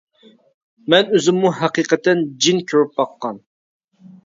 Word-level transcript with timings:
مەن 0.93 1.13
ئۆزۈممۇ 1.17 1.51
ھەقىقەتەن 1.59 2.25
جىن 2.47 2.65
كۆرۈپ 2.73 2.99
باققان. 3.03 3.41